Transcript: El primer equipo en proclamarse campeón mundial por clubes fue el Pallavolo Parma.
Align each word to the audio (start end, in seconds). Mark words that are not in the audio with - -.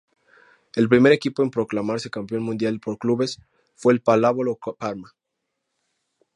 El 0.75 0.89
primer 0.89 1.11
equipo 1.11 1.43
en 1.43 1.51
proclamarse 1.51 2.09
campeón 2.09 2.41
mundial 2.41 2.79
por 2.79 2.97
clubes 2.97 3.37
fue 3.75 3.93
el 3.93 4.01
Pallavolo 4.01 4.55
Parma. 4.55 5.13